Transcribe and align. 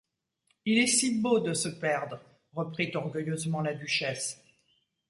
Il 0.65 0.79
est 0.79 0.87
si 0.87 1.21
beau 1.21 1.39
de 1.39 1.53
se 1.53 1.69
perdre!… 1.69 2.19
reprit 2.55 2.89
orgueilleusement 2.95 3.61
la 3.61 3.75
duchesse. 3.75 4.41